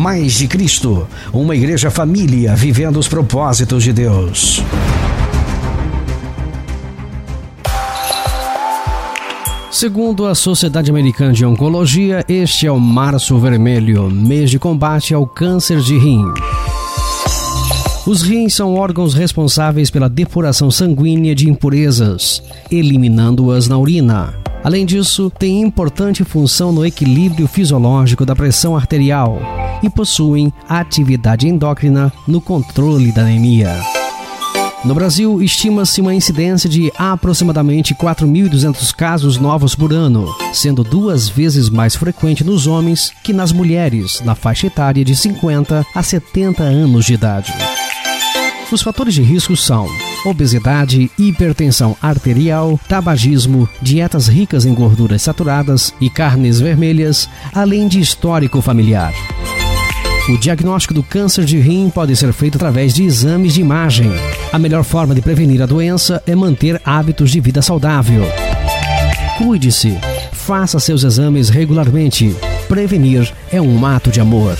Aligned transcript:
Mais 0.00 0.32
de 0.32 0.48
Cristo, 0.48 1.06
uma 1.30 1.54
igreja 1.54 1.90
família 1.90 2.56
vivendo 2.56 2.98
os 2.98 3.06
propósitos 3.06 3.84
de 3.84 3.92
Deus. 3.92 4.62
Segundo 9.70 10.24
a 10.24 10.34
Sociedade 10.34 10.90
Americana 10.90 11.34
de 11.34 11.44
Oncologia, 11.44 12.24
este 12.26 12.66
é 12.66 12.72
o 12.72 12.80
Março 12.80 13.38
Vermelho, 13.38 14.10
mês 14.10 14.50
de 14.50 14.58
combate 14.58 15.12
ao 15.12 15.26
câncer 15.26 15.82
de 15.82 15.98
rim. 15.98 16.24
Os 18.06 18.22
rins 18.22 18.54
são 18.54 18.74
órgãos 18.76 19.12
responsáveis 19.12 19.90
pela 19.90 20.08
depuração 20.08 20.70
sanguínea 20.70 21.34
de 21.34 21.46
impurezas, 21.46 22.42
eliminando-as 22.70 23.68
na 23.68 23.76
urina. 23.76 24.32
Além 24.64 24.86
disso, 24.86 25.30
tem 25.38 25.60
importante 25.60 26.24
função 26.24 26.72
no 26.72 26.86
equilíbrio 26.86 27.46
fisiológico 27.46 28.24
da 28.24 28.34
pressão 28.34 28.74
arterial 28.74 29.38
e 29.82 29.90
possuem 29.90 30.52
atividade 30.68 31.48
endócrina 31.48 32.12
no 32.26 32.40
controle 32.40 33.12
da 33.12 33.22
anemia. 33.22 33.74
No 34.82 34.94
Brasil, 34.94 35.42
estima-se 35.42 36.00
uma 36.00 36.14
incidência 36.14 36.68
de 36.68 36.90
aproximadamente 36.96 37.94
4.200 37.94 38.94
casos 38.94 39.36
novos 39.36 39.74
por 39.74 39.92
ano, 39.92 40.26
sendo 40.54 40.82
duas 40.82 41.28
vezes 41.28 41.68
mais 41.68 41.94
frequente 41.94 42.42
nos 42.42 42.66
homens 42.66 43.12
que 43.22 43.34
nas 43.34 43.52
mulheres, 43.52 44.22
na 44.24 44.34
faixa 44.34 44.68
etária 44.68 45.04
de 45.04 45.14
50 45.14 45.84
a 45.94 46.02
70 46.02 46.62
anos 46.62 47.04
de 47.04 47.12
idade. 47.12 47.52
Os 48.72 48.80
fatores 48.80 49.12
de 49.12 49.20
risco 49.20 49.54
são 49.54 49.86
obesidade, 50.24 51.10
hipertensão 51.18 51.96
arterial, 52.00 52.78
tabagismo, 52.88 53.68
dietas 53.82 54.28
ricas 54.28 54.64
em 54.64 54.72
gorduras 54.72 55.22
saturadas 55.22 55.92
e 56.00 56.08
carnes 56.08 56.58
vermelhas, 56.58 57.28
além 57.52 57.86
de 57.86 58.00
histórico 58.00 58.62
familiar. 58.62 59.12
O 60.30 60.38
diagnóstico 60.38 60.94
do 60.94 61.02
câncer 61.02 61.44
de 61.44 61.58
rim 61.58 61.90
pode 61.90 62.14
ser 62.14 62.32
feito 62.32 62.54
através 62.54 62.94
de 62.94 63.02
exames 63.02 63.52
de 63.52 63.60
imagem. 63.60 64.12
A 64.52 64.60
melhor 64.60 64.84
forma 64.84 65.12
de 65.12 65.20
prevenir 65.20 65.60
a 65.60 65.66
doença 65.66 66.22
é 66.24 66.36
manter 66.36 66.80
hábitos 66.84 67.32
de 67.32 67.40
vida 67.40 67.60
saudável. 67.60 68.22
Cuide-se. 69.36 69.98
Faça 70.30 70.78
seus 70.78 71.02
exames 71.02 71.48
regularmente. 71.48 72.36
Prevenir 72.68 73.32
é 73.50 73.60
um 73.60 73.84
ato 73.84 74.08
de 74.08 74.20
amor. 74.20 74.56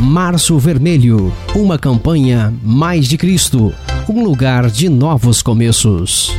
Março 0.00 0.58
Vermelho, 0.58 1.30
uma 1.54 1.78
campanha 1.78 2.52
mais 2.62 3.06
de 3.06 3.18
Cristo, 3.18 3.74
um 4.08 4.24
lugar 4.24 4.70
de 4.70 4.88
novos 4.88 5.42
começos. 5.42 6.34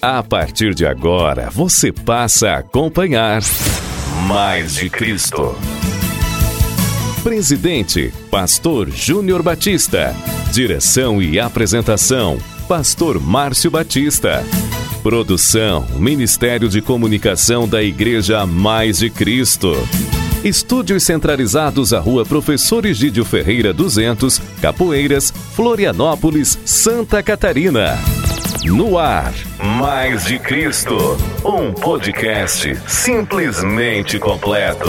A 0.00 0.22
partir 0.22 0.74
de 0.74 0.86
agora, 0.86 1.50
você 1.50 1.90
passa 1.90 2.50
a 2.50 2.58
acompanhar 2.58 3.42
Mais 4.26 4.74
de 4.74 4.90
Cristo. 4.90 5.56
Presidente, 7.22 8.12
Pastor 8.30 8.90
Júnior 8.90 9.42
Batista. 9.42 10.14
Direção 10.52 11.22
e 11.22 11.40
apresentação, 11.40 12.38
Pastor 12.68 13.20
Márcio 13.20 13.70
Batista. 13.70 14.44
Produção, 15.02 15.86
Ministério 15.96 16.68
de 16.68 16.80
Comunicação 16.82 17.66
da 17.66 17.82
Igreja 17.82 18.46
Mais 18.46 18.98
de 18.98 19.08
Cristo. 19.10 19.72
Estúdios 20.44 21.04
centralizados 21.04 21.92
à 21.92 21.98
Rua 21.98 22.24
Professor 22.24 22.84
Egídio 22.84 23.24
Ferreira 23.24 23.72
200, 23.72 24.40
Capoeiras, 24.60 25.32
Florianópolis, 25.54 26.58
Santa 26.64 27.22
Catarina. 27.22 27.98
No 28.64 28.96
ar, 28.96 29.32
Mais 29.80 30.24
de 30.24 30.38
Cristo, 30.38 30.96
um 31.44 31.72
podcast 31.72 32.76
simplesmente 32.86 34.20
completo. 34.20 34.88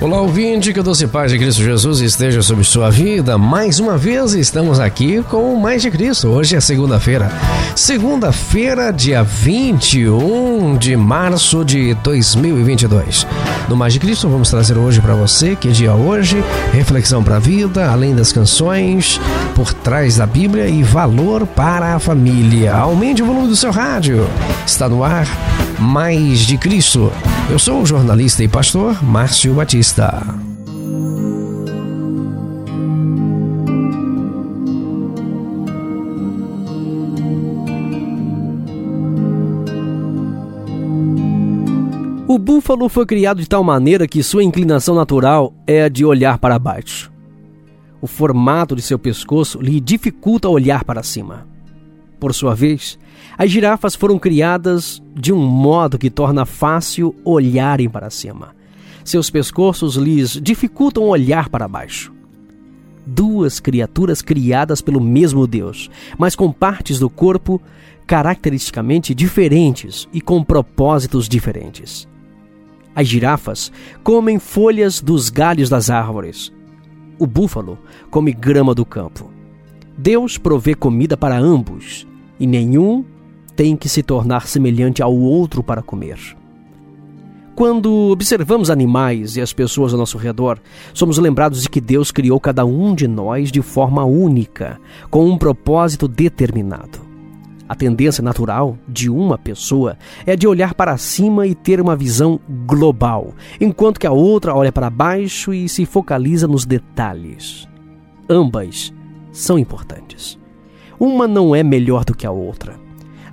Olá, 0.00 0.20
ouvinte, 0.20 0.72
que 0.72 0.78
o 0.78 0.82
doce 0.82 1.08
paz 1.08 1.32
de 1.32 1.38
Cristo 1.40 1.60
Jesus 1.60 1.98
esteja 1.98 2.40
sobre 2.40 2.62
sua 2.62 2.88
vida. 2.88 3.36
Mais 3.36 3.80
uma 3.80 3.98
vez 3.98 4.32
estamos 4.32 4.78
aqui 4.78 5.24
com 5.24 5.52
o 5.52 5.60
Mais 5.60 5.82
de 5.82 5.90
Cristo. 5.90 6.28
Hoje 6.28 6.54
é 6.54 6.60
segunda-feira. 6.60 7.32
Segunda-feira, 7.74 8.92
dia 8.92 9.24
21 9.24 10.76
de 10.76 10.96
março 10.96 11.64
de 11.64 11.94
2022. 11.94 13.26
No 13.68 13.74
Mais 13.74 13.92
de 13.92 13.98
Cristo, 13.98 14.28
vamos 14.28 14.48
trazer 14.48 14.78
hoje 14.78 15.00
para 15.00 15.16
você, 15.16 15.56
que 15.56 15.72
dia 15.72 15.92
hoje, 15.92 16.44
reflexão 16.72 17.24
para 17.24 17.36
a 17.36 17.40
vida, 17.40 17.90
além 17.90 18.14
das 18.14 18.30
canções, 18.30 19.20
por 19.56 19.74
trás 19.74 20.16
da 20.16 20.26
Bíblia 20.26 20.68
e 20.68 20.80
valor 20.80 21.44
para 21.44 21.96
a 21.96 21.98
família. 21.98 22.72
Aumente 22.72 23.20
o 23.20 23.26
volume 23.26 23.48
do 23.48 23.56
seu 23.56 23.72
rádio. 23.72 24.28
Está 24.64 24.88
no 24.88 25.02
ar 25.02 25.26
Mais 25.80 26.40
de 26.40 26.58
Cristo. 26.58 27.12
Eu 27.48 27.56
sou 27.56 27.80
o 27.82 27.86
jornalista 27.86 28.42
e 28.42 28.48
pastor 28.48 29.00
Márcio 29.00 29.54
Batista. 29.54 30.24
O 42.26 42.38
búfalo 42.40 42.88
foi 42.88 43.06
criado 43.06 43.40
de 43.40 43.48
tal 43.48 43.62
maneira 43.62 44.08
que 44.08 44.20
sua 44.20 44.42
inclinação 44.42 44.96
natural 44.96 45.54
é 45.64 45.84
a 45.84 45.88
de 45.88 46.04
olhar 46.04 46.38
para 46.38 46.58
baixo. 46.58 47.12
O 48.00 48.08
formato 48.08 48.74
de 48.74 48.82
seu 48.82 48.98
pescoço 48.98 49.60
lhe 49.60 49.80
dificulta 49.80 50.48
olhar 50.48 50.82
para 50.82 51.04
cima. 51.04 51.46
Por 52.18 52.34
sua 52.34 52.54
vez, 52.54 52.98
as 53.36 53.50
girafas 53.50 53.94
foram 53.94 54.18
criadas 54.18 55.02
de 55.14 55.32
um 55.32 55.38
modo 55.38 55.98
que 55.98 56.10
torna 56.10 56.44
fácil 56.44 57.14
olharem 57.24 57.88
para 57.88 58.10
cima. 58.10 58.56
Seus 59.04 59.30
pescoços 59.30 59.96
lhes 59.96 60.32
dificultam 60.42 61.04
olhar 61.04 61.48
para 61.48 61.68
baixo. 61.68 62.12
Duas 63.06 63.58
criaturas 63.60 64.20
criadas 64.20 64.82
pelo 64.82 65.00
mesmo 65.00 65.46
Deus, 65.46 65.88
mas 66.18 66.36
com 66.36 66.52
partes 66.52 66.98
do 66.98 67.08
corpo 67.08 67.62
caracteristicamente 68.06 69.14
diferentes 69.14 70.08
e 70.12 70.20
com 70.20 70.42
propósitos 70.42 71.28
diferentes. 71.28 72.08
As 72.94 73.06
girafas 73.06 73.70
comem 74.02 74.38
folhas 74.38 75.00
dos 75.00 75.30
galhos 75.30 75.70
das 75.70 75.88
árvores. 75.88 76.52
O 77.18 77.26
búfalo 77.26 77.78
come 78.10 78.32
grama 78.32 78.74
do 78.74 78.84
campo. 78.84 79.37
Deus 80.00 80.38
provê 80.38 80.76
comida 80.76 81.16
para 81.16 81.36
ambos 81.36 82.06
e 82.38 82.46
nenhum 82.46 83.04
tem 83.56 83.76
que 83.76 83.88
se 83.88 84.00
tornar 84.00 84.46
semelhante 84.46 85.02
ao 85.02 85.12
outro 85.12 85.60
para 85.60 85.82
comer. 85.82 86.16
Quando 87.56 87.92
observamos 88.12 88.70
animais 88.70 89.36
e 89.36 89.40
as 89.40 89.52
pessoas 89.52 89.92
ao 89.92 89.98
nosso 89.98 90.16
redor, 90.16 90.60
somos 90.94 91.18
lembrados 91.18 91.62
de 91.62 91.68
que 91.68 91.80
Deus 91.80 92.12
criou 92.12 92.38
cada 92.38 92.64
um 92.64 92.94
de 92.94 93.08
nós 93.08 93.50
de 93.50 93.60
forma 93.60 94.04
única, 94.04 94.80
com 95.10 95.28
um 95.28 95.36
propósito 95.36 96.06
determinado. 96.06 97.00
A 97.68 97.74
tendência 97.74 98.22
natural 98.22 98.78
de 98.86 99.10
uma 99.10 99.36
pessoa 99.36 99.98
é 100.24 100.36
de 100.36 100.46
olhar 100.46 100.74
para 100.74 100.96
cima 100.96 101.44
e 101.44 101.56
ter 101.56 101.80
uma 101.80 101.96
visão 101.96 102.38
global, 102.64 103.34
enquanto 103.60 103.98
que 103.98 104.06
a 104.06 104.12
outra 104.12 104.54
olha 104.54 104.70
para 104.70 104.88
baixo 104.88 105.52
e 105.52 105.68
se 105.68 105.84
focaliza 105.84 106.46
nos 106.46 106.64
detalhes. 106.64 107.66
Ambas 108.30 108.96
são 109.38 109.58
importantes. 109.58 110.38
Uma 110.98 111.28
não 111.28 111.54
é 111.54 111.62
melhor 111.62 112.04
do 112.04 112.14
que 112.14 112.26
a 112.26 112.30
outra. 112.30 112.78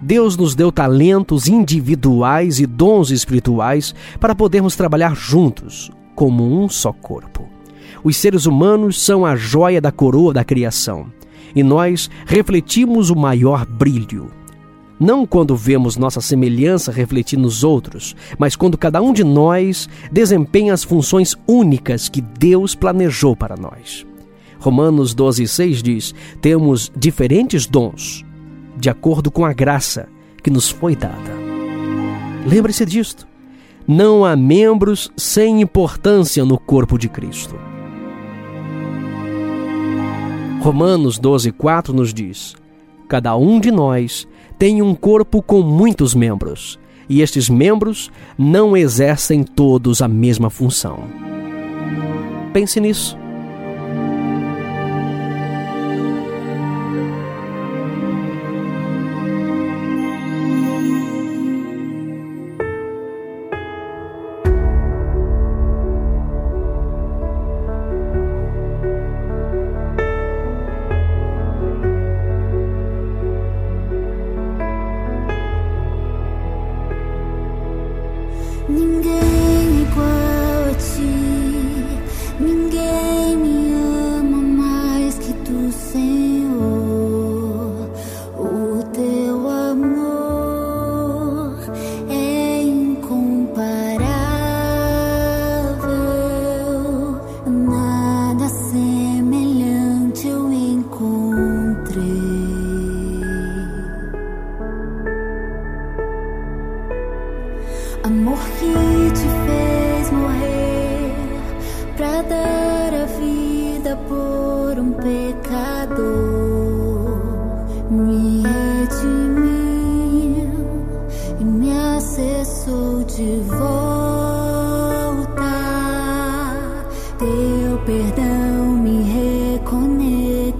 Deus 0.02 0.38
nos 0.38 0.54
deu 0.54 0.72
talentos 0.72 1.48
individuais 1.48 2.60
e 2.60 2.66
dons 2.66 3.10
espirituais 3.10 3.96
para 4.20 4.36
podermos 4.36 4.76
trabalhar 4.76 5.16
juntos, 5.16 5.92
como 6.14 6.44
um 6.44 6.70
só 6.70 6.94
corpo. 6.94 7.50
Os 8.04 8.18
seres 8.18 8.46
humanos 8.46 9.02
são 9.02 9.26
a 9.26 9.36
joia 9.36 9.82
da 9.82 9.92
coroa 9.92 10.32
da 10.32 10.44
criação 10.44 11.08
e 11.56 11.64
nós 11.64 12.10
refletimos 12.26 13.10
o 13.10 13.16
maior 13.16 13.66
brilho. 13.66 14.30
Não 15.00 15.26
quando 15.26 15.56
vemos 15.56 15.98
nossa 15.98 16.22
semelhança 16.22 16.92
refletir 16.92 17.38
nos 17.38 17.64
outros, 17.64 18.16
mas 18.38 18.56
quando 18.56 18.78
cada 18.78 19.02
um 19.02 19.12
de 19.12 19.24
nós 19.24 19.90
desempenha 20.12 20.74
as 20.74 20.84
funções 20.84 21.36
únicas 21.48 22.08
que 22.08 22.22
Deus 22.22 22.76
planejou 22.76 23.36
para 23.36 23.58
nós. 23.58 24.06
Romanos 24.60 25.16
12,6 25.16 25.82
diz: 25.82 26.16
temos 26.42 26.92
diferentes 26.96 27.66
dons, 27.66 28.26
de 28.78 28.90
acordo 28.90 29.30
com 29.32 29.46
a 29.46 29.54
graça 29.54 30.08
que 30.42 30.50
nos 30.50 30.70
foi 30.70 30.96
dada. 30.96 31.34
Lembre-se 32.46 32.86
disto. 32.86 33.28
Não 33.88 34.26
há 34.26 34.36
membros 34.36 35.12
sem 35.16 35.62
importância 35.62 36.44
no 36.44 36.58
corpo 36.58 36.98
de 36.98 37.08
Cristo. 37.08 37.56
Romanos 40.62 41.20
12,4 41.20 41.90
nos 41.90 42.12
diz: 42.14 42.56
Cada 43.08 43.36
um 43.36 43.60
de 43.60 43.72
nós 43.72 44.28
tem 44.58 44.82
um 44.82 44.96
corpo 44.96 45.42
com 45.42 45.62
muitos 45.62 46.16
membros, 46.16 46.80
e 47.08 47.22
estes 47.22 47.50
membros 47.50 48.12
não 48.38 48.76
exercem 48.76 49.44
todos 49.44 50.02
a 50.02 50.08
mesma 50.08 50.50
função. 50.50 51.04
Pense 52.52 52.80
nisso. 52.80 53.25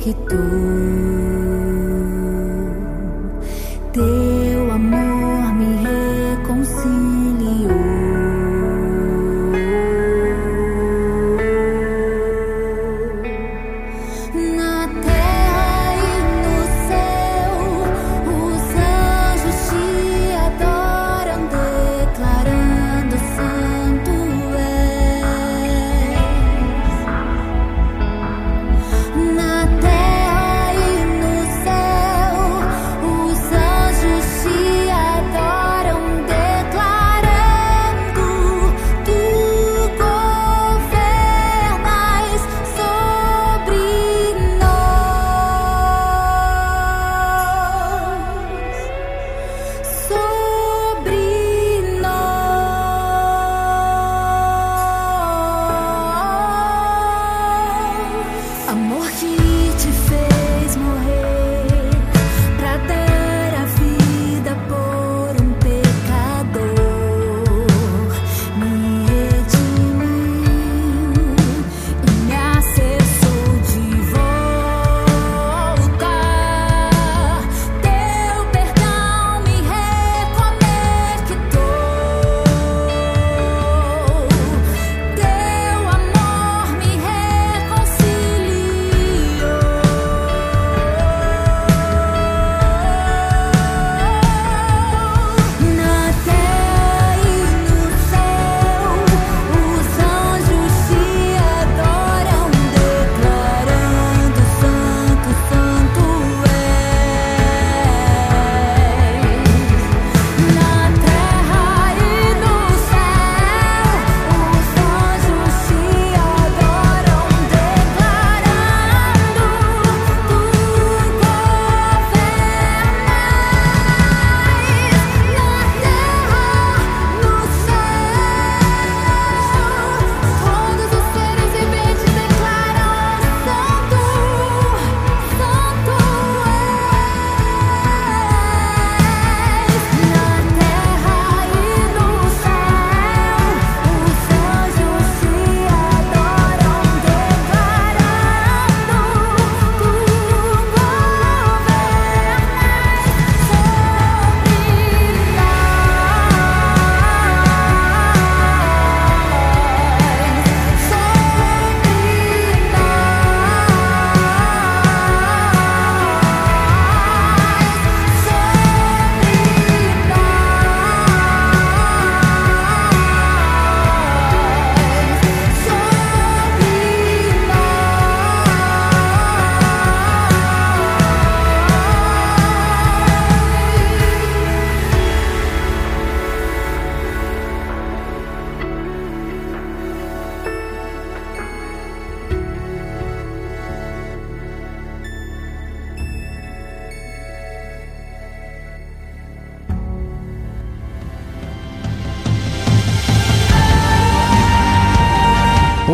begitu. 0.06 0.75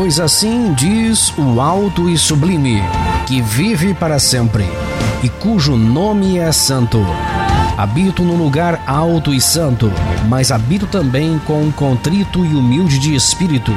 Pois 0.02 0.20
assim 0.20 0.74
diz 0.74 1.32
o 1.38 1.62
alto 1.62 2.10
e 2.10 2.18
sublime, 2.18 2.82
que 3.28 3.40
vive 3.40 3.94
para 3.94 4.18
sempre, 4.18 4.68
e 5.22 5.30
cujo 5.30 5.76
nome 5.76 6.40
é 6.40 6.52
santo. 6.52 7.06
Habito 7.78 8.24
num 8.24 8.36
lugar 8.36 8.82
alto 8.88 9.32
e 9.32 9.40
santo, 9.40 9.94
mas 10.28 10.52
habito 10.52 10.88
também 10.88 11.40
com 11.46 11.72
contrito 11.72 12.44
e 12.44 12.56
humilde 12.56 12.98
de 12.98 13.14
espírito, 13.14 13.72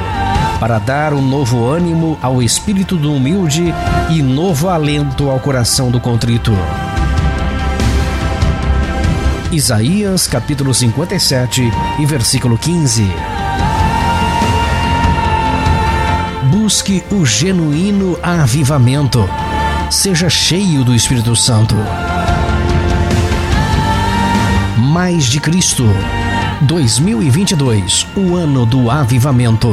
para 0.59 0.79
dar 0.79 1.13
um 1.13 1.21
novo 1.21 1.63
ânimo 1.69 2.17
ao 2.23 2.41
espírito 2.41 2.97
do 2.97 3.13
humilde 3.13 3.71
e 4.09 4.23
novo 4.23 4.67
alento 4.67 5.29
ao 5.29 5.39
coração 5.39 5.91
do 5.91 5.99
contrito. 5.99 6.53
Isaías 9.51 10.25
capítulo 10.25 10.73
57 10.73 11.61
e 11.99 12.05
versículo 12.07 12.57
15. 12.57 13.44
Busque 16.65 17.03
o 17.11 17.23
genuíno 17.23 18.17
avivamento. 18.23 19.23
Seja 19.91 20.27
cheio 20.31 20.83
do 20.83 20.95
Espírito 20.95 21.35
Santo. 21.35 21.75
Mais 24.75 25.25
de 25.25 25.39
Cristo. 25.39 25.83
2022, 26.61 28.07
o 28.15 28.35
ano 28.35 28.65
do 28.65 28.89
avivamento. 28.89 29.69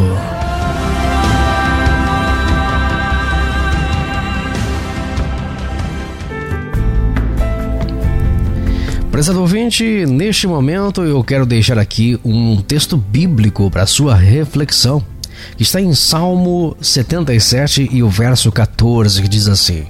Prezado 9.10 9.40
ouvinte, 9.40 10.04
neste 10.04 10.46
momento 10.46 11.02
eu 11.02 11.24
quero 11.24 11.46
deixar 11.46 11.78
aqui 11.78 12.20
um 12.22 12.60
texto 12.60 12.98
bíblico 12.98 13.70
para 13.70 13.86
sua 13.86 14.14
reflexão, 14.14 15.02
que 15.56 15.62
está 15.62 15.80
em 15.80 15.94
Salmo 15.94 16.76
77 16.80 17.88
e 17.92 18.02
o 18.02 18.08
verso 18.08 18.50
14, 18.50 19.22
que 19.22 19.28
diz 19.28 19.48
assim: 19.48 19.86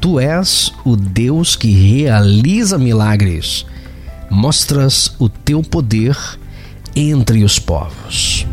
Tu 0.00 0.20
és 0.20 0.72
o 0.84 0.96
Deus 0.96 1.56
que 1.56 1.70
realiza 1.70 2.78
milagres, 2.78 3.66
mostras 4.30 5.14
o 5.18 5.28
teu 5.28 5.62
poder 5.62 6.16
entre 6.94 7.44
os 7.44 7.58
povos. 7.58 8.46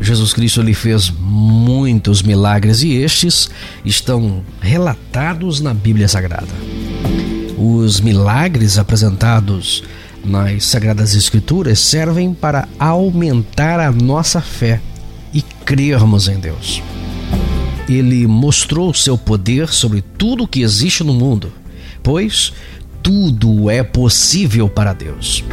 Jesus 0.00 0.32
Cristo 0.32 0.60
lhe 0.60 0.74
fez 0.74 1.10
muitos 1.10 2.22
milagres 2.22 2.82
e 2.82 2.92
estes 2.96 3.48
estão 3.84 4.44
relatados 4.60 5.60
na 5.60 5.72
Bíblia 5.72 6.06
Sagrada. 6.06 6.52
Os 7.56 8.00
milagres 8.00 8.78
apresentados 8.78 9.82
nas 10.24 10.64
Sagradas 10.64 11.14
Escrituras 11.14 11.78
servem 11.78 12.34
para 12.34 12.68
aumentar 12.78 13.80
a 13.80 13.90
nossa 13.90 14.40
fé 14.40 14.80
e 15.34 15.42
crermos 15.42 16.28
em 16.28 16.38
Deus. 16.38 16.80
Ele 17.88 18.26
mostrou 18.26 18.94
seu 18.94 19.18
poder 19.18 19.68
sobre 19.68 20.02
tudo 20.16 20.48
que 20.48 20.62
existe 20.62 21.02
no 21.04 21.12
mundo, 21.12 21.52
pois 22.02 22.52
tudo 23.02 23.68
é 23.68 23.82
possível 23.82 24.68
para 24.68 24.94
Deus. 24.94 25.44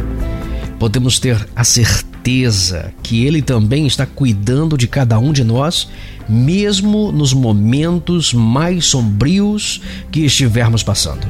Podemos 0.78 1.18
ter 1.18 1.46
a 1.54 1.64
certeza 1.64 2.94
que 3.02 3.26
Ele 3.26 3.42
também 3.42 3.86
está 3.86 4.06
cuidando 4.06 4.78
de 4.78 4.88
cada 4.88 5.18
um 5.18 5.32
de 5.32 5.44
nós, 5.44 5.88
mesmo 6.28 7.12
nos 7.12 7.34
momentos 7.34 8.32
mais 8.32 8.86
sombrios 8.86 9.82
que 10.10 10.20
estivermos 10.20 10.82
passando. 10.82 11.26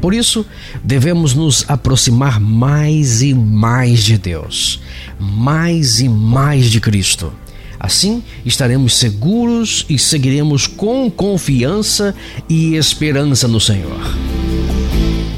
Por 0.00 0.12
isso, 0.12 0.44
devemos 0.82 1.34
nos 1.34 1.64
aproximar 1.68 2.40
mais 2.40 3.22
e 3.22 3.32
mais 3.32 4.04
de 4.04 4.18
Deus, 4.18 4.80
mais 5.18 6.00
e 6.00 6.08
mais 6.08 6.70
de 6.70 6.80
Cristo. 6.80 7.32
Assim, 7.78 8.22
estaremos 8.44 8.96
seguros 8.96 9.84
e 9.88 9.98
seguiremos 9.98 10.66
com 10.66 11.10
confiança 11.10 12.14
e 12.48 12.74
esperança 12.74 13.46
no 13.46 13.60
Senhor. 13.60 14.00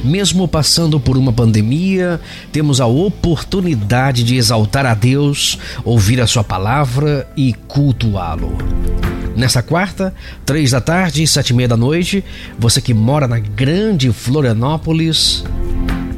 Mesmo 0.05 0.49
passando 0.49 0.99
por 0.99 1.19
uma 1.19 1.33
pandemia, 1.33 2.21
temos 2.51 2.81
a 2.81 2.87
oportunidade 2.87 4.23
de 4.23 4.37
exaltar 4.37 4.87
a 4.87 4.95
Deus, 4.95 5.59
ouvir 5.85 6.21
a 6.21 6.27
Sua 6.27 6.43
palavra 6.43 7.29
e 7.37 7.53
cultuá-lo. 7.67 8.57
Nesta 9.37 9.63
quarta, 9.63 10.15
três 10.47 10.71
da 10.71 10.81
tarde 10.81 11.23
e 11.23 11.27
sete 11.27 11.51
e 11.51 11.55
meia 11.55 11.69
da 11.69 11.77
noite, 11.77 12.25
você 12.59 12.81
que 12.81 12.95
mora 12.95 13.29
na 13.29 13.39
grande 13.39 14.11
Florianópolis, 14.13 15.45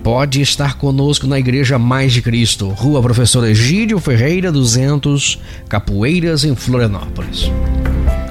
pode 0.02 0.40
estar 0.40 0.78
conosco 0.78 1.26
na 1.26 1.38
Igreja 1.38 1.78
Mais 1.78 2.12
de 2.12 2.22
Cristo, 2.22 2.68
Rua 2.68 3.02
Professor 3.02 3.46
Egídio 3.46 3.98
Ferreira 3.98 4.50
200, 4.50 5.38
Capoeiras, 5.68 6.44
em 6.44 6.54
Florianópolis. 6.54 7.50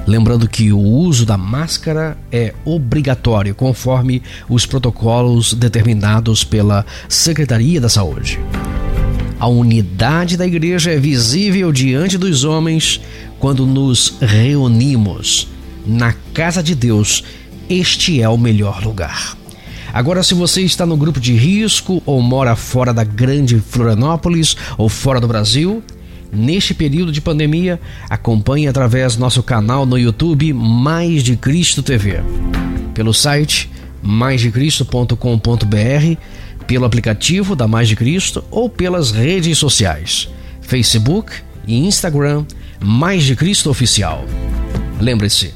Lembrando 0.06 0.48
que 0.48 0.72
o 0.72 0.80
uso 0.80 1.24
da 1.24 1.36
máscara 1.36 2.18
é 2.32 2.52
obrigatório, 2.64 3.54
conforme 3.54 4.22
os 4.48 4.66
protocolos 4.66 5.54
determinados 5.54 6.42
pela 6.42 6.84
Secretaria 7.08 7.80
da 7.80 7.88
Saúde. 7.88 8.40
A 9.38 9.46
unidade 9.46 10.36
da 10.36 10.46
igreja 10.46 10.90
é 10.90 10.98
visível 10.98 11.72
diante 11.72 12.18
dos 12.18 12.44
homens 12.44 13.00
quando 13.38 13.64
nos 13.64 14.16
reunimos. 14.20 15.48
Na 15.86 16.12
casa 16.34 16.62
de 16.62 16.74
Deus, 16.74 17.24
este 17.68 18.20
é 18.20 18.28
o 18.28 18.36
melhor 18.36 18.82
lugar. 18.84 19.39
Agora, 19.92 20.22
se 20.22 20.34
você 20.34 20.62
está 20.62 20.86
no 20.86 20.96
grupo 20.96 21.20
de 21.20 21.34
risco 21.34 22.02
ou 22.06 22.22
mora 22.22 22.56
fora 22.56 22.92
da 22.92 23.04
grande 23.04 23.60
Florianópolis 23.60 24.56
ou 24.78 24.88
fora 24.88 25.20
do 25.20 25.28
Brasil, 25.28 25.82
neste 26.32 26.74
período 26.74 27.12
de 27.12 27.20
pandemia, 27.20 27.80
acompanhe 28.08 28.68
através 28.68 29.16
do 29.16 29.20
nosso 29.20 29.42
canal 29.42 29.84
no 29.84 29.98
YouTube 29.98 30.52
Mais 30.52 31.22
de 31.22 31.36
Cristo 31.36 31.82
TV. 31.82 32.20
Pelo 32.94 33.12
site 33.12 33.70
maisdecristo.com.br 34.02 36.16
pelo 36.70 36.84
aplicativo 36.84 37.56
da 37.56 37.66
Mais 37.66 37.88
de 37.88 37.96
Cristo 37.96 38.44
ou 38.48 38.70
pelas 38.70 39.10
redes 39.10 39.58
sociais, 39.58 40.28
Facebook 40.62 41.32
e 41.66 41.84
Instagram 41.84 42.44
Mais 42.78 43.24
de 43.24 43.34
Cristo 43.34 43.68
Oficial. 43.68 44.24
Lembre-se, 45.00 45.52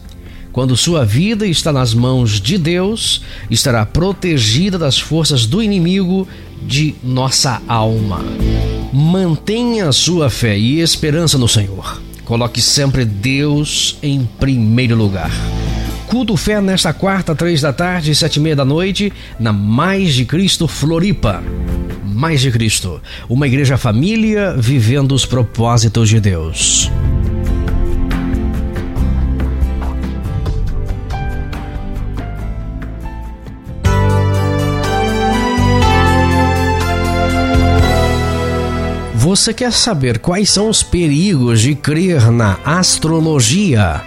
quando 0.54 0.76
sua 0.76 1.04
vida 1.04 1.44
está 1.48 1.72
nas 1.72 1.92
mãos 1.92 2.40
de 2.40 2.56
Deus, 2.56 3.22
estará 3.50 3.84
protegida 3.84 4.78
das 4.78 4.96
forças 4.96 5.46
do 5.46 5.60
inimigo 5.60 6.28
de 6.62 6.94
nossa 7.02 7.60
alma. 7.66 8.20
Mantenha 8.92 9.90
sua 9.90 10.30
fé 10.30 10.56
e 10.56 10.80
esperança 10.80 11.36
no 11.36 11.48
Senhor. 11.48 12.00
Coloque 12.24 12.62
sempre 12.62 13.04
Deus 13.04 13.98
em 14.00 14.28
primeiro 14.38 14.94
lugar. 14.94 15.32
Culto 16.06 16.36
Fé 16.36 16.60
nesta 16.60 16.92
quarta, 16.92 17.34
três 17.34 17.60
da 17.60 17.72
tarde 17.72 18.12
e 18.12 18.14
sete 18.14 18.36
e 18.36 18.40
meia 18.40 18.54
da 18.54 18.64
noite, 18.64 19.12
na 19.40 19.52
Mais 19.52 20.14
de 20.14 20.24
Cristo 20.24 20.68
Floripa. 20.68 21.42
Mais 22.04 22.40
de 22.40 22.52
Cristo, 22.52 23.02
uma 23.28 23.48
igreja 23.48 23.76
família 23.76 24.54
vivendo 24.56 25.16
os 25.16 25.26
propósitos 25.26 26.08
de 26.08 26.20
Deus. 26.20 26.88
Você 39.24 39.54
quer 39.54 39.72
saber 39.72 40.18
quais 40.18 40.50
são 40.50 40.68
os 40.68 40.82
perigos 40.82 41.62
de 41.62 41.74
crer 41.74 42.30
na 42.30 42.58
astrologia? 42.62 44.02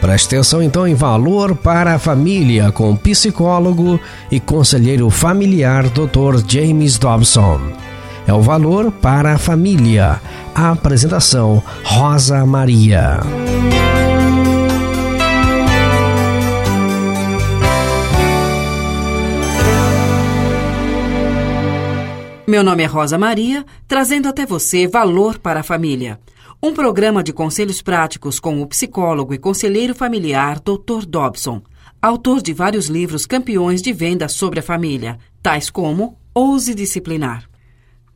Preste 0.00 0.28
atenção 0.28 0.62
então 0.62 0.88
em 0.88 0.94
Valor 0.94 1.54
para 1.54 1.92
a 1.92 1.98
Família 1.98 2.72
com 2.72 2.96
psicólogo 2.96 4.00
e 4.30 4.40
conselheiro 4.40 5.10
familiar 5.10 5.90
Dr. 5.90 6.42
James 6.48 6.96
Dobson. 6.96 7.60
É 8.26 8.32
o 8.32 8.40
Valor 8.40 8.90
para 8.90 9.34
a 9.34 9.38
Família. 9.38 10.22
A 10.54 10.70
apresentação 10.70 11.62
Rosa 11.84 12.46
Maria. 12.46 13.20
Meu 22.52 22.62
nome 22.62 22.82
é 22.82 22.86
Rosa 22.86 23.16
Maria, 23.16 23.64
trazendo 23.88 24.28
até 24.28 24.44
você 24.44 24.86
Valor 24.86 25.38
para 25.38 25.60
a 25.60 25.62
Família 25.62 26.20
um 26.62 26.74
programa 26.74 27.22
de 27.22 27.32
conselhos 27.32 27.80
práticos 27.80 28.38
com 28.38 28.60
o 28.60 28.66
psicólogo 28.66 29.32
e 29.32 29.38
conselheiro 29.38 29.94
familiar 29.94 30.60
Dr. 30.60 31.06
Dobson, 31.08 31.62
autor 32.02 32.42
de 32.42 32.52
vários 32.52 32.88
livros 32.88 33.24
campeões 33.24 33.80
de 33.80 33.90
venda 33.90 34.28
sobre 34.28 34.60
a 34.60 34.62
família, 34.62 35.18
tais 35.42 35.70
como 35.70 36.18
Ouse 36.34 36.74
Disciplinar. 36.74 37.48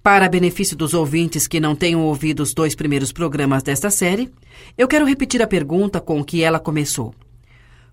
Para 0.02 0.28
benefício 0.28 0.76
dos 0.76 0.92
ouvintes 0.92 1.48
que 1.48 1.58
não 1.58 1.74
tenham 1.74 2.04
ouvido 2.04 2.42
os 2.42 2.52
dois 2.52 2.74
primeiros 2.74 3.12
programas 3.12 3.62
desta 3.62 3.88
série, 3.88 4.30
eu 4.76 4.86
quero 4.86 5.06
repetir 5.06 5.40
a 5.40 5.46
pergunta 5.46 5.98
com 5.98 6.22
que 6.22 6.42
ela 6.42 6.60
começou. 6.60 7.14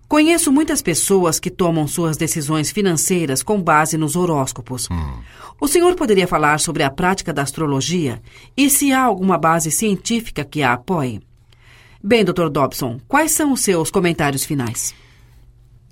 Conheço 0.08 0.52
muitas 0.52 0.82
pessoas 0.82 1.40
que 1.40 1.50
tomam 1.50 1.86
suas 1.86 2.16
decisões 2.16 2.70
financeiras 2.70 3.42
com 3.42 3.60
base 3.60 3.96
nos 3.96 4.16
horóscopos. 4.16 4.88
Hum. 4.90 5.20
O 5.60 5.66
senhor 5.66 5.94
poderia 5.94 6.26
falar 6.26 6.60
sobre 6.60 6.82
a 6.82 6.90
prática 6.90 7.32
da 7.32 7.42
astrologia 7.42 8.20
e 8.56 8.68
se 8.68 8.92
há 8.92 9.02
alguma 9.02 9.38
base 9.38 9.70
científica 9.70 10.44
que 10.44 10.62
a 10.62 10.74
apoie? 10.74 11.20
Bem, 12.02 12.24
Dr. 12.24 12.50
Dobson, 12.50 13.00
quais 13.08 13.32
são 13.32 13.52
os 13.52 13.60
seus 13.60 13.90
comentários 13.90 14.44
finais? 14.44 14.94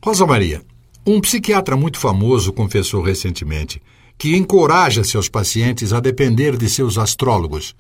Rosa 0.04 0.26
Maria, 0.26 0.62
um 1.06 1.20
psiquiatra 1.20 1.74
muito 1.74 1.98
famoso 1.98 2.52
confessou 2.52 3.02
recentemente 3.02 3.80
que 4.18 4.36
encoraja 4.36 5.02
seus 5.02 5.28
pacientes 5.28 5.92
a 5.92 6.00
depender 6.00 6.56
de 6.56 6.68
seus 6.68 6.98
astrólogos, 6.98 7.74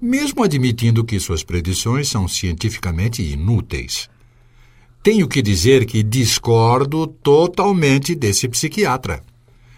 mesmo 0.00 0.42
admitindo 0.42 1.04
que 1.04 1.20
suas 1.20 1.42
predições 1.42 2.08
são 2.08 2.26
cientificamente 2.26 3.22
inúteis. 3.22 4.08
Tenho 5.02 5.26
que 5.26 5.42
dizer 5.42 5.84
que 5.84 6.00
discordo 6.00 7.08
totalmente 7.08 8.14
desse 8.14 8.48
psiquiatra. 8.48 9.20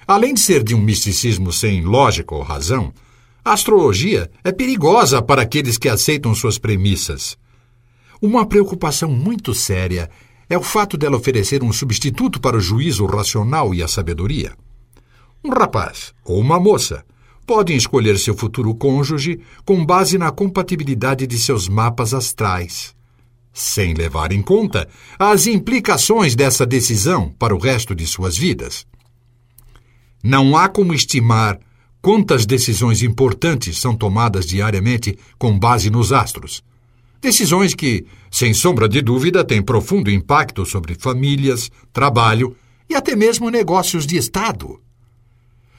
Além 0.06 0.34
de 0.34 0.40
ser 0.40 0.62
de 0.62 0.74
um 0.74 0.80
misticismo 0.80 1.50
sem 1.50 1.82
lógica 1.82 2.34
ou 2.34 2.42
razão, 2.42 2.92
a 3.42 3.54
astrologia 3.54 4.30
é 4.42 4.52
perigosa 4.52 5.22
para 5.22 5.40
aqueles 5.40 5.78
que 5.78 5.88
aceitam 5.88 6.34
suas 6.34 6.58
premissas. 6.58 7.38
Uma 8.20 8.44
preocupação 8.44 9.10
muito 9.10 9.54
séria 9.54 10.10
é 10.48 10.58
o 10.58 10.62
fato 10.62 10.98
dela 10.98 11.16
oferecer 11.16 11.62
um 11.62 11.72
substituto 11.72 12.38
para 12.38 12.58
o 12.58 12.60
juízo 12.60 13.06
racional 13.06 13.74
e 13.74 13.82
a 13.82 13.88
sabedoria. 13.88 14.52
Um 15.42 15.48
rapaz 15.48 16.12
ou 16.22 16.38
uma 16.38 16.60
moça 16.60 17.02
podem 17.46 17.76
escolher 17.76 18.18
seu 18.18 18.36
futuro 18.36 18.74
cônjuge 18.74 19.40
com 19.64 19.84
base 19.86 20.18
na 20.18 20.30
compatibilidade 20.30 21.26
de 21.26 21.38
seus 21.38 21.66
mapas 21.66 22.12
astrais, 22.12 22.94
sem 23.54 23.94
levar 23.94 24.32
em 24.32 24.42
conta 24.42 24.88
as 25.16 25.46
implicações 25.46 26.34
dessa 26.34 26.66
decisão 26.66 27.30
para 27.38 27.54
o 27.54 27.58
resto 27.58 27.94
de 27.94 28.04
suas 28.04 28.36
vidas. 28.36 28.84
Não 30.22 30.56
há 30.56 30.68
como 30.68 30.92
estimar 30.92 31.60
quantas 32.02 32.44
decisões 32.44 33.02
importantes 33.02 33.78
são 33.78 33.94
tomadas 33.94 34.44
diariamente 34.44 35.16
com 35.38 35.56
base 35.56 35.88
nos 35.88 36.12
astros. 36.12 36.62
Decisões 37.20 37.74
que, 37.74 38.04
sem 38.30 38.52
sombra 38.52 38.88
de 38.88 39.00
dúvida, 39.00 39.44
têm 39.44 39.62
profundo 39.62 40.10
impacto 40.10 40.66
sobre 40.66 40.94
famílias, 40.94 41.70
trabalho 41.92 42.56
e 42.90 42.94
até 42.94 43.14
mesmo 43.14 43.48
negócios 43.48 44.04
de 44.06 44.16
Estado. 44.16 44.80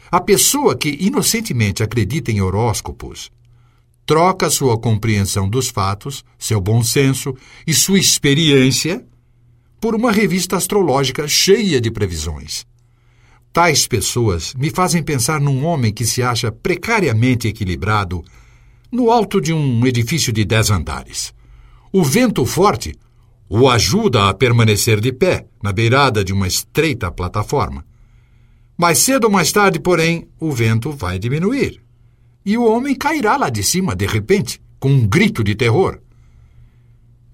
A 0.10 0.22
pessoa 0.22 0.76
que 0.76 0.98
inocentemente 1.00 1.84
acredita 1.84 2.32
em 2.32 2.42
horóscopos 2.42 3.30
troca 4.06 4.50
sua 4.50 4.78
compreensão 4.78 5.50
dos 5.50 5.70
fatos, 5.70 6.24
seu 6.38 6.62
bom 6.62 6.84
senso 6.84 7.36
e 7.66 7.74
sua 7.74 8.00
experiência 8.00 9.04
por 9.82 9.96
uma 9.96 10.12
revista 10.12 10.58
astrológica 10.58 11.28
cheia 11.28 11.82
de 11.82 11.90
previsões. 11.90 12.66
Tais 13.52 13.88
pessoas 13.88 14.54
me 14.56 14.70
fazem 14.70 15.02
pensar 15.02 15.40
num 15.40 15.66
homem 15.66 15.92
que 15.92 16.06
se 16.06 16.22
acha 16.22 16.52
precariamente 16.52 17.48
equilibrado 17.48 18.24
no 18.92 19.10
alto 19.10 19.40
de 19.40 19.54
um 19.54 19.86
edifício 19.86 20.32
de 20.32 20.44
dez 20.44 20.70
andares. 20.70 21.34
O 21.92 22.04
vento 22.04 22.46
forte 22.46 22.94
o 23.48 23.70
ajuda 23.70 24.28
a 24.28 24.34
permanecer 24.34 25.00
de 25.00 25.14
pé 25.14 25.46
na 25.62 25.72
beirada 25.72 26.24
de 26.24 26.34
uma 26.34 26.48
estreita 26.48 27.12
plataforma. 27.12 27.86
Mais 28.78 28.98
cedo 29.00 29.26
ou 29.26 29.32
mais 29.32 29.52
tarde, 29.52 29.80
porém, 29.80 30.28
o 30.40 30.52
vento 30.52 30.92
vai 30.92 31.18
diminuir. 31.18 31.85
E 32.46 32.58
o 32.58 32.64
homem 32.64 32.94
cairá 32.94 33.36
lá 33.36 33.50
de 33.50 33.64
cima, 33.64 33.96
de 33.96 34.06
repente, 34.06 34.62
com 34.80 34.90
um 34.90 35.08
grito 35.08 35.44
de 35.44 35.56
terror. 35.56 36.00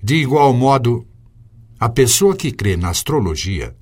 De 0.02 0.16
igual 0.16 0.54
modo, 0.54 1.06
a 1.80 1.90
pessoa 1.90 2.36
que 2.36 2.52
crê 2.52 2.78
na 2.78 2.90
astrologia 2.90 3.76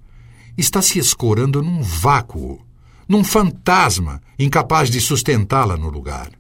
está 0.57 0.81
se 0.81 0.97
escorando 0.97 1.61
num 1.61 1.81
vácuo, 1.81 2.65
num 3.07 3.23
fantasma 3.23 4.21
incapaz 4.37 4.89
de 4.89 4.99
sustentá-la 4.99 5.77
no 5.77 5.89
lugar. 5.89 6.31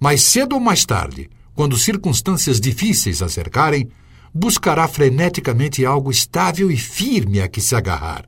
Mais 0.00 0.22
cedo 0.22 0.54
ou 0.54 0.60
mais 0.60 0.84
tarde, 0.84 1.28
quando 1.54 1.76
circunstâncias 1.76 2.60
difíceis 2.60 3.20
a 3.20 3.28
cercarem, 3.28 3.88
buscará 4.32 4.86
freneticamente 4.86 5.84
algo 5.84 6.10
estável 6.10 6.70
e 6.70 6.76
firme 6.76 7.40
a 7.40 7.48
que 7.48 7.60
se 7.60 7.74
agarrar. 7.74 8.24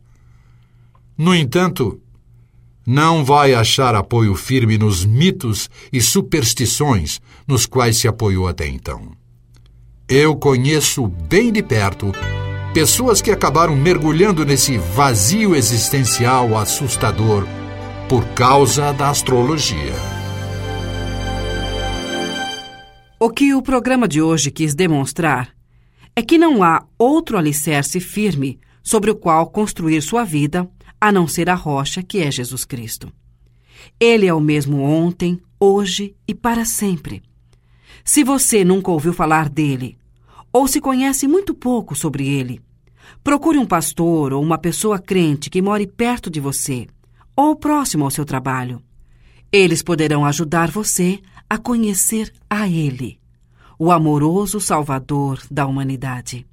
No 1.17 1.35
entanto, 1.35 2.01
não 2.91 3.25
vai 3.25 3.55
achar 3.55 3.95
apoio 3.95 4.35
firme 4.35 4.77
nos 4.77 5.05
mitos 5.05 5.71
e 5.93 6.01
superstições 6.01 7.21
nos 7.47 7.65
quais 7.65 7.97
se 7.99 8.09
apoiou 8.09 8.49
até 8.49 8.67
então. 8.67 9.13
Eu 10.09 10.35
conheço 10.35 11.07
bem 11.07 11.53
de 11.53 11.63
perto 11.63 12.13
Pessoas 12.73 13.21
que 13.21 13.33
acabaram 13.33 13.75
mergulhando 13.75 14.45
nesse 14.45 14.79
vazio 14.79 15.57
existencial 15.57 16.57
assustador 16.57 17.45
por 18.09 18.25
causa 18.29 18.93
da 18.93 19.09
astrologia. 19.11 19.93
O 23.19 23.29
que 23.29 23.53
o 23.55 23.61
programa 23.61 24.07
de 24.07 24.23
hoje 24.23 24.53
quis 24.53 24.73
demonstrar 24.73 25.51
é 26.15 26.23
que 26.23 26.39
não 26.39 26.63
há 26.63 26.85
outro 26.97 27.37
alicerce 27.37 27.99
firme 27.99 28.61
sobre 28.85 29.11
o 29.11 29.17
qual 29.17 29.51
construir 29.51 30.01
sua 30.01 30.23
vida 30.23 30.69
a 31.01 31.11
não 31.11 31.27
ser 31.27 31.49
a 31.49 31.55
rocha 31.55 32.03
que 32.03 32.19
é 32.19 32.31
Jesus 32.31 32.65
Cristo. 32.65 33.13
Ele 33.99 34.27
é 34.27 34.35
o 34.35 34.41
mesmo 34.41 34.83
ontem, 34.83 35.41
hoje 35.59 36.15
e 36.29 36.35
para 36.35 36.65
sempre. 36.65 37.23
Se 38.05 38.23
você 38.23 38.65
nunca 38.65 38.91
ouviu 38.91 39.13
falar 39.13 39.49
dele, 39.49 39.97
ou 40.53 40.67
se 40.67 40.81
conhece 40.81 41.27
muito 41.27 41.55
pouco 41.55 41.95
sobre 41.95 42.29
ele, 42.29 42.61
procure 43.23 43.59
um 43.59 43.67
pastor 43.67 44.33
ou 44.33 44.43
uma 44.43 44.59
pessoa 44.59 44.99
crente 44.99 45.49
que 45.49 45.63
more 45.63 45.87
perto 45.87 46.31
de 46.31 46.41
você 46.41 46.87
ou 47.37 47.57
próximo 47.57 48.05
ao 48.05 48.11
seu 48.11 48.25
trabalho. 48.25 48.83
Eles 49.53 49.83
poderão 49.83 50.25
ajudar 50.25 50.71
você 50.71 51.21
a 51.49 51.59
conhecer 51.59 52.33
a 52.49 52.69
Ele, 52.69 53.19
o 53.79 53.91
amoroso 53.91 54.61
Salvador 54.61 55.43
da 55.51 55.67
humanidade. 55.67 56.47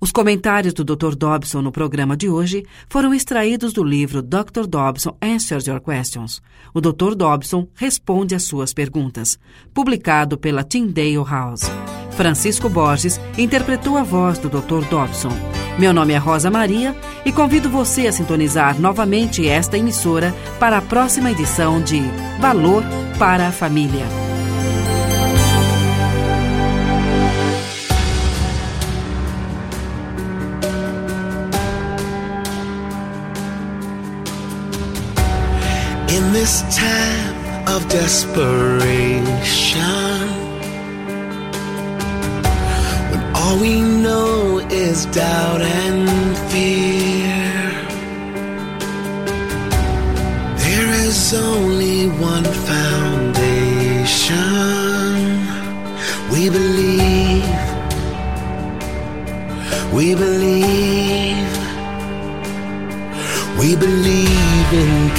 Os 0.00 0.10
comentários 0.10 0.72
do 0.72 0.82
Dr. 0.82 1.14
Dobson 1.14 1.60
no 1.60 1.70
programa 1.70 2.16
de 2.16 2.26
hoje 2.26 2.64
foram 2.88 3.12
extraídos 3.12 3.74
do 3.74 3.84
livro 3.84 4.22
Dr. 4.22 4.66
Dobson 4.66 5.14
Answers 5.20 5.66
Your 5.66 5.78
Questions. 5.78 6.40
O 6.72 6.80
Dr. 6.80 7.14
Dobson 7.14 7.68
responde 7.74 8.34
às 8.34 8.44
suas 8.44 8.72
perguntas, 8.72 9.38
publicado 9.74 10.38
pela 10.38 10.64
Tyndale 10.64 11.22
House. 11.22 11.70
Francisco 12.12 12.70
Borges 12.70 13.20
interpretou 13.36 13.98
a 13.98 14.02
voz 14.02 14.38
do 14.38 14.48
Dr. 14.48 14.88
Dobson. 14.88 15.36
Meu 15.78 15.92
nome 15.92 16.14
é 16.14 16.18
Rosa 16.18 16.50
Maria 16.50 16.96
e 17.24 17.30
convido 17.30 17.68
você 17.68 18.06
a 18.06 18.12
sintonizar 18.12 18.80
novamente 18.80 19.46
esta 19.46 19.76
emissora 19.76 20.34
para 20.58 20.78
a 20.78 20.82
próxima 20.82 21.30
edição 21.30 21.82
de 21.82 22.00
Valor 22.40 22.82
para 23.18 23.48
a 23.48 23.52
Família. 23.52 24.29
In 36.16 36.32
this 36.32 36.62
time 36.76 37.68
of 37.68 37.88
desperation, 37.88 39.22
when 43.10 43.22
all 43.36 43.56
we 43.60 43.80
know 43.80 44.58
is 44.70 45.06
doubt 45.06 45.60
and 45.60 46.36
fear, 46.50 46.89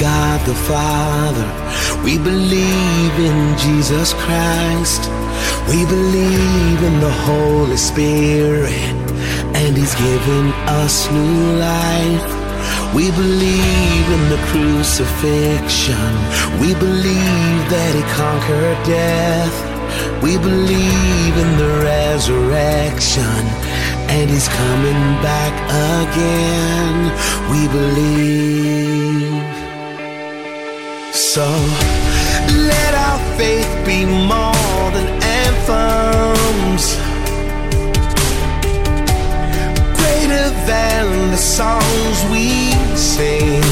God 0.02 0.44
the 0.46 0.54
Father. 0.66 1.48
We 2.02 2.18
believe 2.18 3.14
in 3.30 3.56
Jesus 3.56 4.12
Christ. 4.14 5.02
We 5.70 5.86
believe 5.86 6.78
in 6.82 6.98
the 6.98 7.14
Holy 7.30 7.76
Spirit. 7.76 8.96
And 9.54 9.76
He's 9.76 9.94
given 9.94 10.46
us 10.82 11.08
new 11.08 11.44
life. 11.70 12.30
We 12.92 13.12
believe 13.12 14.06
in 14.16 14.22
the 14.34 14.40
crucifixion. 14.50 16.12
We 16.58 16.74
believe 16.74 17.62
that 17.70 17.92
He 17.94 18.02
conquered 18.18 18.80
death. 18.82 19.54
We 20.20 20.36
believe 20.36 21.34
in 21.44 21.50
the 21.62 21.72
resurrection. 21.86 23.42
And 24.10 24.28
He's 24.28 24.48
coming 24.48 25.02
back 25.22 25.54
again. 26.02 26.96
We 27.52 27.60
believe. 27.78 28.91
So 31.22 31.46
let 32.68 32.94
our 32.94 33.18
faith 33.38 33.70
be 33.86 34.04
more 34.04 34.90
than 34.92 35.06
anthems, 35.22 36.96
greater 39.96 40.50
than 40.66 41.30
the 41.30 41.36
songs 41.38 42.24
we 42.30 42.72
sing. 42.96 43.62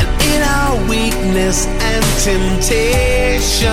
And 0.00 0.08
in 0.32 0.42
our 0.42 0.76
weakness 0.88 1.66
and 1.66 2.04
temptations, 2.24 3.66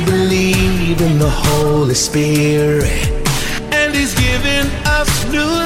We 0.00 0.06
believe 0.06 1.00
in 1.02 1.18
the 1.18 1.28
Holy 1.28 1.94
Spirit. 1.94 3.06
And 3.70 3.94
He's 3.94 4.14
given 4.14 4.66
us 4.86 5.10
new 5.30 5.59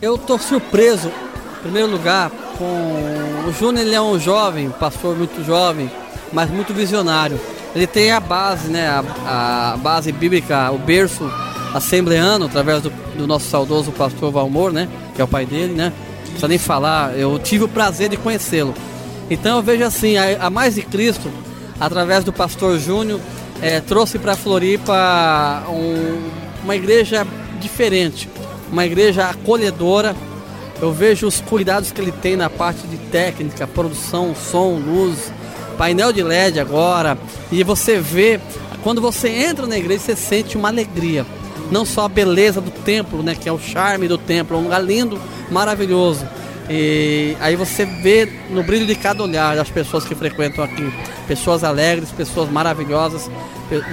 Eu 0.00 0.16
tô 0.16 0.38
surpreso, 0.38 1.08
em 1.58 1.62
primeiro 1.62 1.88
lugar, 1.90 2.30
com 2.56 2.64
o 3.48 3.52
Júnior, 3.52 3.84
ele 3.84 3.94
é 3.94 4.00
um 4.00 4.18
jovem, 4.18 4.70
pastor 4.70 5.16
muito 5.16 5.44
jovem, 5.44 5.90
mas 6.32 6.48
muito 6.50 6.72
visionário. 6.72 7.38
Ele 7.74 7.86
tem 7.86 8.12
a 8.12 8.20
base, 8.20 8.68
né, 8.68 8.88
a, 8.88 9.72
a 9.74 9.76
base 9.76 10.12
bíblica, 10.12 10.70
o 10.70 10.78
berço 10.78 11.28
assembleano, 11.74 12.46
através 12.46 12.82
do, 12.82 12.90
do 13.16 13.26
nosso 13.26 13.46
saudoso 13.48 13.90
pastor 13.92 14.30
Valmor, 14.30 14.72
né, 14.72 14.88
que 15.14 15.20
é 15.20 15.24
o 15.24 15.28
pai 15.28 15.44
dele, 15.44 15.74
né. 15.74 15.92
Não 16.40 16.48
nem 16.48 16.58
falar, 16.58 17.18
eu 17.18 17.36
tive 17.38 17.64
o 17.64 17.68
prazer 17.68 18.08
de 18.08 18.16
conhecê-lo. 18.16 18.74
Então 19.28 19.56
eu 19.56 19.62
vejo 19.62 19.82
assim, 19.82 20.16
a, 20.16 20.46
a 20.46 20.50
Mais 20.50 20.76
de 20.76 20.82
Cristo, 20.82 21.28
através 21.80 22.22
do 22.22 22.32
pastor 22.32 22.78
Júnior, 22.78 23.20
eh, 23.60 23.80
trouxe 23.80 24.18
para 24.18 24.36
Floripa 24.36 25.64
um- 25.68 26.28
uma 26.62 26.76
igreja 26.76 27.26
diferente, 27.60 28.28
uma 28.70 28.86
igreja 28.86 29.28
acolhedora. 29.28 30.14
Eu 30.80 30.92
vejo 30.92 31.26
os 31.26 31.40
cuidados 31.40 31.90
que 31.90 32.00
ele 32.00 32.12
tem 32.12 32.36
na 32.36 32.48
parte 32.48 32.86
de 32.86 32.96
técnica, 32.96 33.66
produção, 33.66 34.34
som, 34.34 34.78
luz, 34.78 35.32
painel 35.76 36.12
de 36.12 36.22
LED 36.22 36.60
agora. 36.60 37.18
E 37.50 37.64
você 37.64 37.98
vê, 37.98 38.40
quando 38.82 39.00
você 39.00 39.28
entra 39.28 39.66
na 39.66 39.76
igreja, 39.76 40.04
você 40.04 40.16
sente 40.16 40.56
uma 40.56 40.68
alegria. 40.68 41.26
Não 41.70 41.84
só 41.84 42.04
a 42.04 42.08
beleza 42.08 42.60
do 42.60 42.70
templo, 42.70 43.22
né, 43.22 43.34
que 43.34 43.48
é 43.48 43.52
o 43.52 43.58
charme 43.58 44.08
do 44.08 44.16
templo, 44.16 44.56
é 44.56 44.60
um 44.60 44.64
lugar 44.64 44.82
lindo, 44.82 45.20
maravilhoso. 45.50 46.26
E 46.70 47.36
aí 47.40 47.56
você 47.56 47.86
vê 47.86 48.28
no 48.50 48.62
brilho 48.62 48.86
de 48.86 48.94
cada 48.94 49.22
olhar 49.22 49.56
das 49.56 49.70
pessoas 49.70 50.04
que 50.04 50.14
frequentam 50.14 50.62
aqui, 50.64 50.92
pessoas 51.26 51.64
alegres, 51.64 52.10
pessoas 52.10 52.50
maravilhosas, 52.50 53.30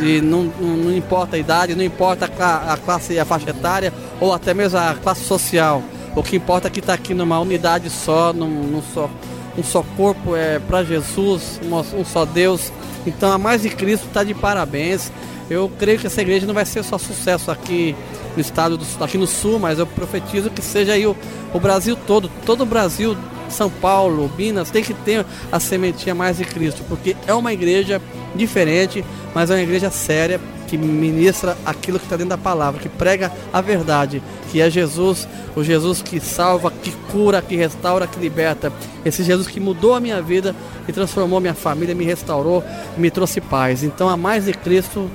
e 0.01 0.19
não, 0.21 0.43
não- 0.59 0.95
importa 0.95 1.35
a 1.35 1.39
idade, 1.39 1.75
não 1.75 1.83
importa 1.83 2.25
a, 2.25 2.27
cla- 2.27 2.73
a 2.73 2.77
classe, 2.77 3.17
a 3.19 3.25
faixa 3.25 3.49
etária 3.49 3.93
ou 4.19 4.33
até 4.33 4.53
mesmo 4.53 4.77
a 4.77 4.93
classe 4.95 5.21
social. 5.23 5.81
O 6.15 6.23
que 6.23 6.35
importa 6.37 6.67
é 6.67 6.71
que 6.71 6.79
está 6.79 6.93
aqui 6.93 7.13
numa 7.13 7.39
unidade 7.39 7.89
só, 7.89 8.31
num, 8.33 8.47
num 8.47 8.81
só, 8.93 9.09
um 9.57 9.63
só 9.63 9.83
corpo 9.97 10.35
é 10.35 10.59
para 10.59 10.83
Jesus, 10.83 11.59
um 11.93 12.05
só 12.05 12.25
Deus. 12.25 12.71
Então 13.05 13.31
a 13.31 13.37
mais 13.37 13.61
de 13.61 13.69
Cristo 13.69 14.07
está 14.07 14.23
de 14.23 14.33
parabéns. 14.33 15.11
Eu 15.49 15.71
creio 15.77 15.99
que 15.99 16.07
essa 16.07 16.21
igreja 16.21 16.45
não 16.45 16.53
vai 16.53 16.65
ser 16.65 16.83
só 16.83 16.97
sucesso 16.97 17.51
aqui 17.51 17.95
no 18.35 18.41
estado 18.41 18.77
do 18.77 18.85
aqui 19.03 19.17
no 19.17 19.27
sul, 19.27 19.59
mas 19.59 19.79
eu 19.79 19.85
profetizo 19.85 20.49
que 20.49 20.61
seja 20.61 20.93
aí 20.93 21.05
o, 21.05 21.15
o 21.53 21.59
Brasil 21.59 21.95
todo, 22.07 22.29
todo 22.45 22.61
o 22.61 22.65
Brasil, 22.65 23.15
São 23.49 23.69
Paulo, 23.69 24.31
Minas, 24.37 24.71
tem 24.71 24.83
que 24.83 24.93
ter 24.93 25.25
a 25.51 25.59
sementinha 25.59 26.15
mais 26.15 26.37
de 26.37 26.45
Cristo, 26.45 26.83
porque 26.89 27.15
é 27.27 27.33
uma 27.33 27.53
igreja 27.53 28.01
diferente, 28.33 29.05
mas 29.33 29.51
é 29.51 29.53
uma 29.53 29.61
igreja 29.61 29.89
séria 29.89 30.39
que 30.65 30.77
ministra 30.77 31.55
aquilo 31.63 31.99
que 31.99 32.05
está 32.05 32.17
dentro 32.17 32.31
da 32.31 32.37
palavra, 32.37 32.81
que 32.81 32.89
prega 32.89 33.31
a 33.53 33.61
verdade, 33.61 34.21
que 34.51 34.59
é 34.59 34.69
Jesus, 34.69 35.27
o 35.55 35.63
Jesus 35.63 36.01
que 36.01 36.19
salva, 36.19 36.71
que 36.71 36.91
cura, 37.11 37.41
que 37.41 37.55
restaura, 37.55 38.07
que 38.07 38.19
liberta. 38.19 38.73
Esse 39.05 39.23
Jesus 39.23 39.47
que 39.47 39.59
mudou 39.59 39.93
a 39.93 39.99
minha 39.99 40.21
vida 40.21 40.55
e 40.87 40.91
transformou 40.91 41.39
minha 41.39 41.53
família, 41.53 41.93
me 41.93 42.03
restaurou, 42.03 42.63
me 42.97 43.11
trouxe 43.11 43.39
paz. 43.39 43.83
Então, 43.83 44.09
a 44.09 44.17
mais 44.17 44.45
de 44.45 44.53
Cristo 44.53 45.09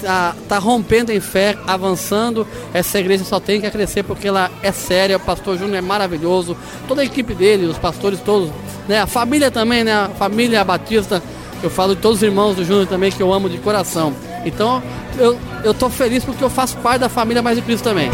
tá, 0.00 0.34
tá 0.48 0.58
rompendo 0.58 1.12
em 1.12 1.20
fé, 1.20 1.56
avançando. 1.66 2.46
Essa 2.72 2.98
igreja 2.98 3.24
só 3.24 3.40
tem 3.40 3.60
que 3.60 3.70
crescer 3.70 4.02
porque 4.02 4.28
ela 4.28 4.50
é 4.62 4.72
séria. 4.72 5.16
O 5.16 5.20
pastor 5.20 5.58
Júnior 5.58 5.76
é 5.76 5.80
maravilhoso, 5.80 6.56
toda 6.86 7.02
a 7.02 7.04
equipe 7.04 7.34
dele, 7.34 7.66
os 7.66 7.78
pastores 7.78 8.20
todos, 8.20 8.50
né? 8.88 9.00
A 9.00 9.06
família 9.06 9.50
também, 9.50 9.84
né? 9.84 9.92
A 9.92 10.08
família 10.08 10.64
Batista. 10.64 11.22
Eu 11.62 11.70
falo 11.70 11.94
de 11.94 12.02
todos 12.02 12.18
os 12.18 12.22
irmãos 12.22 12.54
do 12.54 12.64
Júnior 12.64 12.86
também 12.86 13.10
que 13.10 13.22
eu 13.22 13.32
amo 13.32 13.48
de 13.48 13.58
coração. 13.58 14.12
Então, 14.44 14.82
eu, 15.18 15.38
eu 15.64 15.74
tô 15.74 15.88
feliz 15.88 16.24
porque 16.24 16.44
eu 16.44 16.50
faço 16.50 16.76
parte 16.78 17.00
da 17.00 17.08
família 17.08 17.42
Mais 17.42 17.56
de 17.56 17.62
Cristo 17.62 17.84
também. 17.84 18.10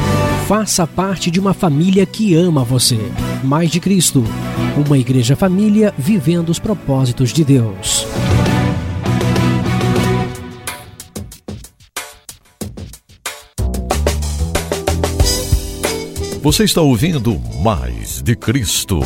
Faça 0.47 0.87
parte 0.87 1.31
de 1.31 1.41
uma 1.41 1.53
família 1.53 2.07
que 2.07 2.35
ama 2.35 2.65
você. 2.65 2.99
Mais 3.43 3.71
de 3.71 3.81
Cristo. 3.81 4.25
Uma 4.87 4.97
igreja 4.97 5.37
família 5.37 5.93
vivendo 5.99 6.49
os 6.49 6.59
propósitos 6.59 7.33
de 7.33 7.45
Deus. 7.45 8.07
Você 16.43 16.65
está 16.65 16.81
ouvindo 16.83 17.41
Mais 17.63 18.21
de 18.21 18.35
Cristo. 18.35 18.99